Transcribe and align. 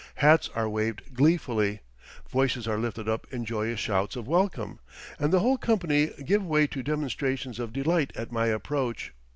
Hats 0.15 0.49
are 0.55 0.67
waved 0.67 1.13
gleefully, 1.13 1.81
voices 2.27 2.67
are 2.67 2.79
lifted 2.79 3.07
up 3.07 3.27
in 3.31 3.45
joyous 3.45 3.79
shouts 3.79 4.15
of 4.15 4.27
welcome, 4.27 4.79
and 5.19 5.31
the 5.31 5.41
whole 5.41 5.59
company 5.59 6.09
give 6.25 6.43
way 6.43 6.65
to 6.65 6.81
demonstrations 6.81 7.59
of 7.59 7.71
delight 7.71 8.11
at 8.15 8.31
my 8.31 8.47
approach. 8.47 9.13